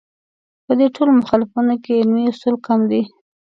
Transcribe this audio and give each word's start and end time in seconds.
په 0.65 0.71
دې 0.79 0.87
ټولو 0.95 1.11
مخالفتونو 1.21 1.73
کې 1.83 1.99
علمي 2.01 2.23
اصول 2.31 2.55
کم 2.67 2.79
دي. 2.91 3.01